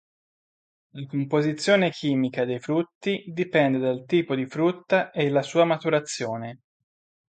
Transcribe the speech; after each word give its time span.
La 0.93 1.05
composizione 1.05 1.91
chimica 1.91 2.43
dei 2.43 2.59
frutti 2.59 3.23
dipende 3.27 3.77
dal 3.77 4.03
tipo 4.07 4.33
di 4.33 4.47
frutta 4.47 5.11
e 5.11 5.29
la 5.29 5.43
sua 5.43 5.63
maturazione. 5.63 6.61